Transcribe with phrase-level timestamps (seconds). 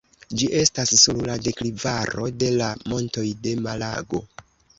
[0.41, 4.25] Ĝi estas sur la deklivaro de la Montoj de Malago.